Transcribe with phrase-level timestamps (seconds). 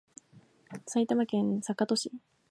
[0.87, 2.11] 埼玉県坂戸市